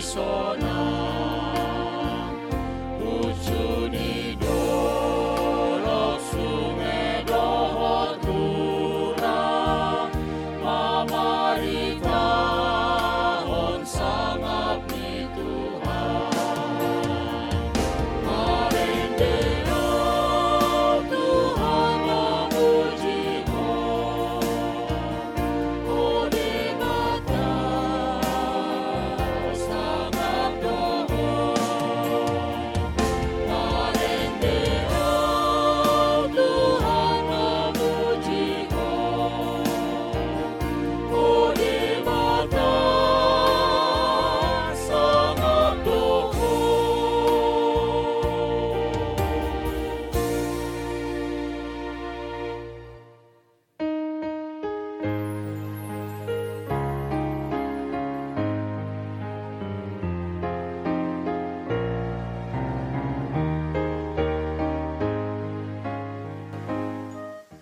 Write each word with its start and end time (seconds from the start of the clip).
sonar. 0.00 1.47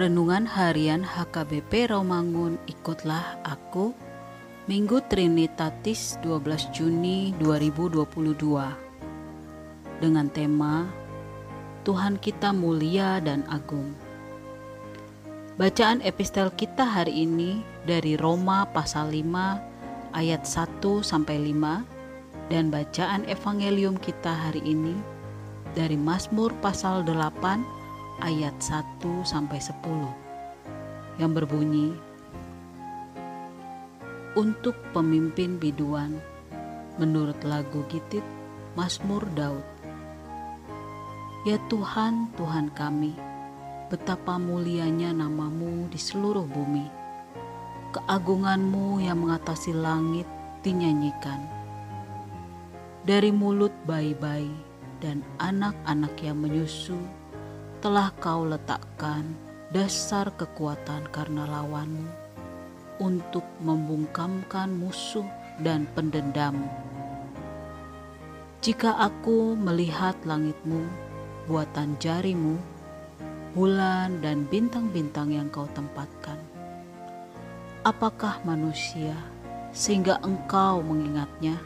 Renungan 0.00 0.48
Harian 0.48 1.04
HKBP 1.04 1.92
Romangun 1.92 2.56
Ikutlah 2.64 3.36
Aku 3.44 3.92
Minggu 4.64 5.04
Trinitatis 5.12 6.16
12 6.24 6.72
Juni 6.72 7.36
2022 7.36 8.08
Dengan 10.00 10.32
tema 10.32 10.88
Tuhan 11.84 12.16
kita 12.16 12.48
mulia 12.56 13.20
dan 13.20 13.44
agung. 13.52 13.92
Bacaan 15.60 16.00
epistel 16.00 16.48
kita 16.56 16.80
hari 16.88 17.28
ini 17.28 17.60
dari 17.84 18.16
Roma 18.16 18.64
pasal 18.72 19.12
5 19.12 20.16
ayat 20.16 20.48
1 20.48 20.80
sampai 21.04 21.52
5 21.52 22.48
dan 22.48 22.72
bacaan 22.72 23.28
evangelium 23.28 24.00
kita 24.00 24.32
hari 24.32 24.64
ini 24.64 24.96
dari 25.76 26.00
Mazmur 26.00 26.56
pasal 26.64 27.04
8 27.04 27.79
ayat 28.20 28.56
1 28.60 29.00
sampai 29.24 29.58
10 29.58 31.20
yang 31.20 31.32
berbunyi 31.36 31.92
Untuk 34.38 34.78
pemimpin 34.94 35.58
biduan 35.58 36.16
menurut 36.96 37.36
lagu 37.42 37.82
Gitit 37.90 38.22
Mazmur 38.78 39.26
Daud 39.34 39.80
Ya 41.48 41.56
Tuhan, 41.72 42.28
Tuhan 42.36 42.68
kami, 42.76 43.16
betapa 43.88 44.36
mulianya 44.36 45.08
namamu 45.16 45.88
di 45.88 45.96
seluruh 45.96 46.44
bumi. 46.44 46.84
Keagunganmu 47.96 49.00
yang 49.00 49.24
mengatasi 49.24 49.72
langit 49.72 50.28
dinyanyikan. 50.60 51.40
Dari 53.08 53.32
mulut 53.32 53.72
bayi-bayi 53.88 54.52
dan 55.00 55.24
anak-anak 55.40 56.12
yang 56.20 56.36
menyusu 56.36 57.00
telah 57.80 58.12
kau 58.20 58.44
letakkan 58.44 59.24
dasar 59.72 60.28
kekuatan 60.36 61.08
karena 61.08 61.48
lawanmu 61.48 62.12
untuk 63.00 63.48
membungkamkan 63.64 64.68
musuh 64.68 65.24
dan 65.64 65.88
pendendam. 65.96 66.60
Jika 68.60 68.92
aku 69.00 69.56
melihat 69.56 70.12
langitmu, 70.28 70.84
buatan 71.48 71.96
jarimu, 71.96 72.60
bulan 73.56 74.20
dan 74.20 74.44
bintang-bintang 74.44 75.32
yang 75.32 75.48
kau 75.48 75.64
tempatkan, 75.72 76.36
apakah 77.80 78.44
manusia 78.44 79.16
sehingga 79.72 80.20
engkau 80.20 80.84
mengingatnya? 80.84 81.56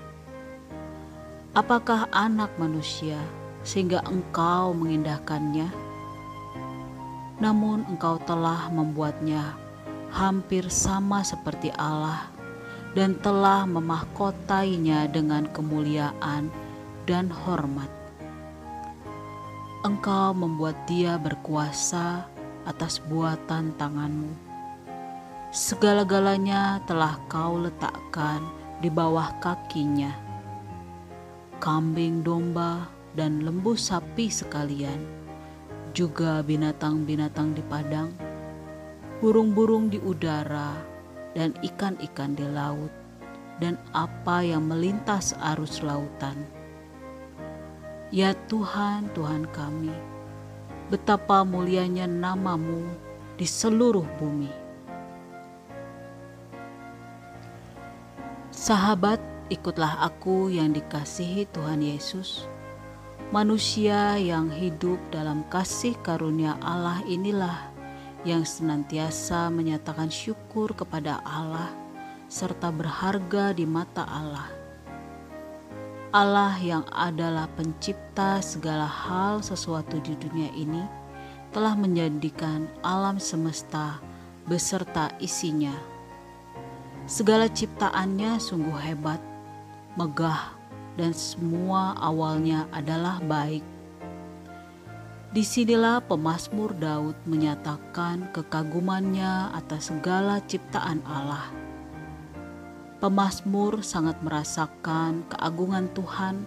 Apakah 1.59 2.07
anak 2.15 2.55
manusia 2.55 3.19
sehingga 3.67 3.99
engkau 4.06 4.71
mengindahkannya? 4.71 5.84
Namun 7.44 7.85
engkau 7.93 8.17
telah 8.25 8.73
membuatnya 8.73 9.52
hampir 10.08 10.64
sama 10.73 11.20
seperti 11.20 11.69
Allah 11.76 12.32
dan 12.96 13.20
telah 13.20 13.69
memahkotainya 13.69 15.12
dengan 15.12 15.44
kemuliaan 15.52 16.49
dan 17.05 17.29
hormat. 17.29 17.93
Engkau 19.85 20.32
membuat 20.32 20.88
dia 20.88 21.20
berkuasa 21.20 22.25
atas 22.64 22.96
buatan 23.12 23.76
tanganmu. 23.76 24.32
Segala-galanya 25.52 26.81
telah 26.88 27.20
kau 27.29 27.61
letakkan 27.61 28.40
di 28.81 28.88
bawah 28.88 29.37
kakinya. 29.44 30.17
Kambing 31.61 32.25
domba 32.25 32.88
dan 33.12 33.44
lembu 33.44 33.76
sapi 33.76 34.32
sekalian 34.32 35.24
juga 35.94 36.43
binatang-binatang 36.43 37.55
di 37.55 37.62
padang, 37.70 38.11
burung-burung 39.23 39.87
di 39.87 40.02
udara, 40.02 40.75
dan 41.38 41.55
ikan-ikan 41.62 42.35
di 42.35 42.43
laut, 42.50 42.91
dan 43.62 43.79
apa 43.94 44.43
yang 44.43 44.67
melintas 44.67 45.38
arus 45.55 45.87
lautan. 45.87 46.35
Ya 48.11 48.35
Tuhan, 48.50 49.06
Tuhan 49.14 49.46
kami, 49.55 49.94
betapa 50.91 51.46
mulianya 51.46 52.11
namamu 52.11 52.90
di 53.38 53.47
seluruh 53.47 54.06
bumi. 54.19 54.50
Sahabat, 58.50 59.23
ikutlah 59.47 60.02
aku 60.02 60.50
yang 60.50 60.75
dikasihi 60.75 61.47
Tuhan 61.55 61.82
Yesus 61.87 62.50
Manusia 63.35 64.15
yang 64.15 64.47
hidup 64.47 65.11
dalam 65.11 65.43
kasih 65.51 65.99
karunia 66.07 66.55
Allah 66.63 67.03
inilah 67.03 67.67
yang 68.23 68.47
senantiasa 68.47 69.51
menyatakan 69.51 70.07
syukur 70.07 70.71
kepada 70.71 71.19
Allah 71.27 71.67
serta 72.31 72.71
berharga 72.71 73.51
di 73.51 73.67
mata 73.67 74.07
Allah. 74.07 74.47
Allah 76.15 76.55
yang 76.63 76.87
adalah 76.95 77.51
pencipta 77.59 78.39
segala 78.39 78.87
hal 78.87 79.43
sesuatu 79.43 79.99
di 79.99 80.15
dunia 80.15 80.55
ini 80.55 80.87
telah 81.51 81.75
menjadikan 81.75 82.71
alam 82.87 83.19
semesta 83.19 83.99
beserta 84.47 85.11
isinya. 85.19 85.75
Segala 87.11 87.51
ciptaannya 87.51 88.39
sungguh 88.39 88.79
hebat, 88.79 89.19
megah, 89.99 90.55
dan 90.94 91.11
semua 91.14 91.99
awalnya 91.99 92.67
adalah 92.70 93.19
baik. 93.25 93.62
Di 95.35 95.43
sinilah 95.43 95.99
pemazmur 96.06 96.79
Daud 96.79 97.19
menyatakan 97.26 98.31
kekagumannya 98.31 99.50
atas 99.50 99.91
segala 99.91 100.38
ciptaan 100.46 101.02
Allah. 101.02 101.50
Pemazmur 103.02 103.82
sangat 103.82 104.14
merasakan 104.23 105.26
keagungan 105.35 105.91
Tuhan, 105.91 106.46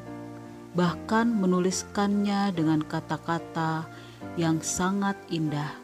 bahkan 0.71 1.27
menuliskannya 1.27 2.55
dengan 2.55 2.79
kata-kata 2.79 3.83
yang 4.39 4.63
sangat 4.63 5.19
indah. 5.27 5.75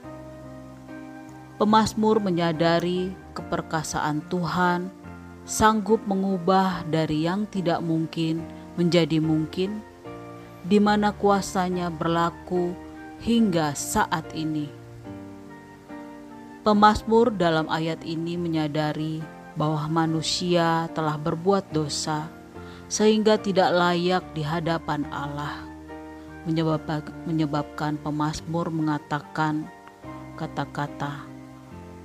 Pemazmur 1.59 2.23
menyadari 2.23 3.11
keperkasaan 3.35 4.23
Tuhan 4.31 5.02
sanggup 5.43 5.99
mengubah 6.07 6.87
dari 6.87 7.27
yang 7.27 7.43
tidak 7.51 7.83
mungkin 7.83 8.39
menjadi 8.79 9.19
mungkin, 9.19 9.83
di 10.63 10.79
mana 10.79 11.11
kuasanya 11.11 11.91
berlaku 11.91 12.71
hingga 13.19 13.75
saat 13.75 14.23
ini. 14.31 14.71
Pemasmur 16.63 17.35
dalam 17.35 17.67
ayat 17.67 17.99
ini 18.07 18.39
menyadari 18.39 19.19
bahwa 19.59 19.83
manusia 19.91 20.87
telah 20.95 21.19
berbuat 21.19 21.75
dosa 21.75 22.31
sehingga 22.87 23.35
tidak 23.35 23.67
layak 23.75 24.23
di 24.31 24.47
hadapan 24.47 25.03
Allah. 25.11 25.59
Menyebabkan 26.47 27.99
pemasmur 27.99 28.71
mengatakan 28.71 29.67
kata-kata, 30.39 31.27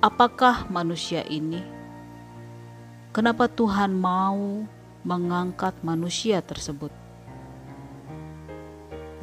"Apakah 0.03 0.67
manusia 0.67 1.23
ini?" 1.27 1.78
Kenapa 3.09 3.49
Tuhan 3.49 3.97
mau 3.97 4.69
mengangkat 5.01 5.73
manusia 5.81 6.45
tersebut. 6.45 6.93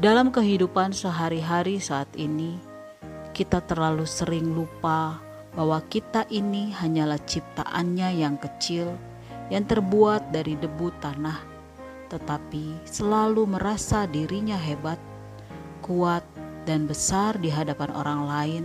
Dalam 0.03 0.35
kehidupan 0.35 0.91
sehari-hari 0.91 1.79
saat 1.79 2.11
ini, 2.19 2.59
kita 3.31 3.63
terlalu 3.63 4.03
sering 4.03 4.59
lupa 4.59 5.23
bahwa 5.55 5.79
kita 5.87 6.27
ini 6.35 6.75
hanyalah 6.75 7.23
ciptaannya 7.31 8.27
yang 8.27 8.35
kecil 8.43 8.91
yang 9.55 9.63
terbuat 9.63 10.35
dari 10.35 10.59
debu 10.59 10.91
tanah, 10.99 11.39
tetapi 12.11 12.83
selalu 12.91 13.47
merasa 13.47 14.11
dirinya 14.11 14.59
hebat, 14.59 14.99
kuat, 15.87 16.27
dan 16.67 16.91
besar 16.91 17.39
di 17.39 17.55
hadapan 17.55 17.95
orang 17.95 18.21
lain 18.27 18.65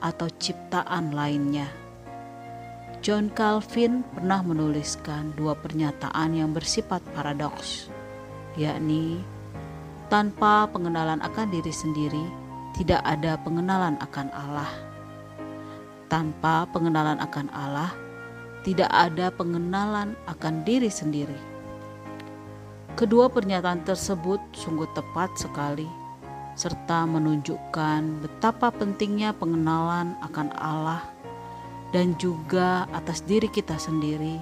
atau 0.00 0.32
ciptaan 0.40 1.12
lainnya. 1.12 1.68
John 3.06 3.30
Calvin 3.38 4.02
pernah 4.18 4.42
menuliskan 4.42 5.30
dua 5.38 5.54
pernyataan 5.54 6.34
yang 6.34 6.50
bersifat 6.50 6.98
paradoks, 7.14 7.86
yakni 8.58 9.22
tanpa 10.10 10.66
pengenalan 10.74 11.22
akan 11.22 11.46
diri 11.54 11.70
sendiri, 11.70 12.26
tidak 12.74 12.98
ada 13.06 13.38
pengenalan 13.46 13.94
akan 14.02 14.26
Allah. 14.34 14.66
Tanpa 16.10 16.66
pengenalan 16.74 17.22
akan 17.22 17.46
Allah, 17.54 17.94
tidak 18.66 18.90
ada 18.90 19.30
pengenalan 19.30 20.18
akan 20.26 20.66
diri 20.66 20.90
sendiri. 20.90 21.38
Kedua 22.98 23.30
pernyataan 23.30 23.86
tersebut 23.86 24.42
sungguh 24.50 24.90
tepat 24.98 25.30
sekali, 25.38 25.86
serta 26.58 27.06
menunjukkan 27.06 28.26
betapa 28.26 28.74
pentingnya 28.74 29.30
pengenalan 29.30 30.18
akan 30.26 30.50
Allah 30.58 31.14
dan 31.94 32.18
juga 32.18 32.90
atas 32.90 33.22
diri 33.22 33.46
kita 33.46 33.78
sendiri. 33.78 34.38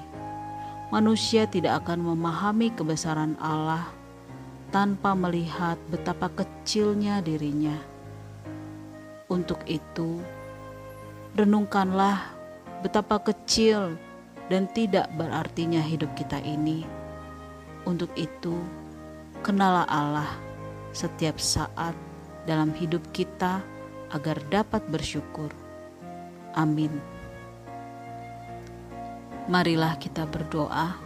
Manusia 0.93 1.49
tidak 1.51 1.85
akan 1.85 2.15
memahami 2.15 2.71
kebesaran 2.73 3.35
Allah 3.43 3.91
tanpa 4.71 5.15
melihat 5.15 5.79
betapa 5.91 6.31
kecilnya 6.31 7.19
dirinya. 7.23 7.75
Untuk 9.31 9.59
itu, 9.67 10.21
renungkanlah 11.35 12.31
betapa 12.85 13.19
kecil 13.23 13.97
dan 14.53 14.69
tidak 14.71 15.09
berartinya 15.17 15.81
hidup 15.81 16.13
kita 16.15 16.39
ini. 16.43 16.85
Untuk 17.89 18.13
itu, 18.19 18.55
kenalah 19.41 19.89
Allah 19.89 20.31
setiap 20.95 21.41
saat 21.41 21.97
dalam 22.47 22.71
hidup 22.77 23.03
kita 23.11 23.61
agar 24.13 24.37
dapat 24.53 24.85
bersyukur. 24.93 25.51
Amin. 26.55 27.14
Marilah 29.45 30.01
kita 30.01 30.25
berdoa. 30.25 30.97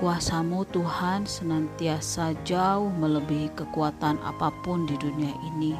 Kuasamu 0.00 0.64
Tuhan 0.72 1.28
senantiasa 1.28 2.32
jauh 2.48 2.88
melebihi 2.88 3.52
kekuatan 3.52 4.16
apa 4.24 4.48
pun 4.64 4.88
di 4.88 4.96
dunia 4.96 5.36
ini 5.54 5.76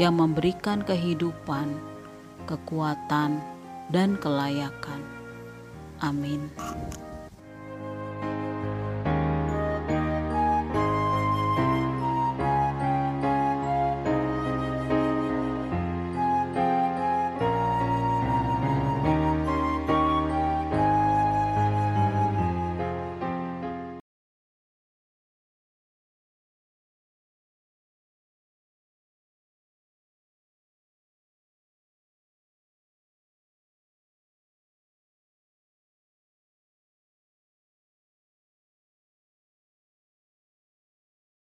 yang 0.00 0.16
memberikan 0.16 0.80
kehidupan, 0.80 1.76
kekuatan, 2.48 3.44
dan 3.92 4.16
kelayakan. 4.16 5.04
Amin. 6.00 6.48